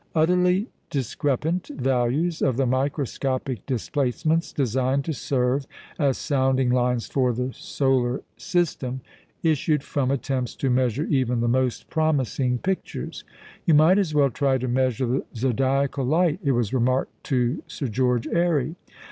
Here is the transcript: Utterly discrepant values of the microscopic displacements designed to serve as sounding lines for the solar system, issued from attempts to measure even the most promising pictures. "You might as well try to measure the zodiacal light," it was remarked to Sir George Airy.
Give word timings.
Utterly 0.15 0.65
discrepant 0.89 1.67
values 1.67 2.41
of 2.41 2.57
the 2.57 2.65
microscopic 2.65 3.63
displacements 3.67 4.51
designed 4.51 5.05
to 5.05 5.13
serve 5.13 5.67
as 5.99 6.17
sounding 6.17 6.71
lines 6.71 7.05
for 7.05 7.31
the 7.33 7.53
solar 7.53 8.23
system, 8.35 9.01
issued 9.43 9.83
from 9.83 10.09
attempts 10.09 10.55
to 10.55 10.71
measure 10.71 11.05
even 11.05 11.39
the 11.39 11.47
most 11.47 11.87
promising 11.87 12.57
pictures. 12.57 13.23
"You 13.65 13.75
might 13.75 13.99
as 13.99 14.15
well 14.15 14.31
try 14.31 14.57
to 14.57 14.67
measure 14.67 15.05
the 15.05 15.25
zodiacal 15.35 16.03
light," 16.03 16.39
it 16.43 16.53
was 16.53 16.73
remarked 16.73 17.23
to 17.25 17.61
Sir 17.67 17.87
George 17.87 18.25
Airy. 18.25 18.77